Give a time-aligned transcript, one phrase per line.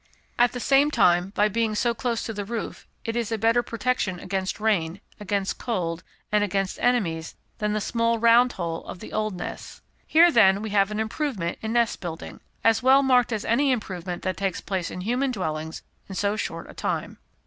[0.39, 3.61] At the same time, by being so close to the roof, it is a better
[3.61, 9.13] protection against rain, against cold, and against enemies, than the small round hole of the
[9.13, 9.83] old nests.
[10.07, 14.23] Here, then, we have an improvement in nest building, as well marked as any improvement
[14.23, 17.19] that takes place in human dwellings in so short a time.